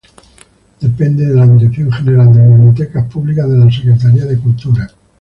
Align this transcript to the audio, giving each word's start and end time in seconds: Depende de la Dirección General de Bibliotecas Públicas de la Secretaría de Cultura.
Depende 0.81 1.27
de 1.27 1.35
la 1.35 1.45
Dirección 1.45 1.91
General 1.91 2.33
de 2.33 2.41
Bibliotecas 2.41 3.05
Públicas 3.13 3.47
de 3.47 3.55
la 3.59 3.71
Secretaría 3.71 4.25
de 4.25 4.39
Cultura. 4.39 4.89